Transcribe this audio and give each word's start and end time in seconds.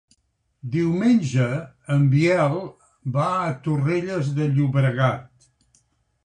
Diumenge 0.75 1.49
en 1.95 2.07
Biel 2.13 2.55
va 3.19 3.27
a 3.43 3.53
Torrelles 3.69 4.33
de 4.41 4.49
Llobregat. 4.57 5.47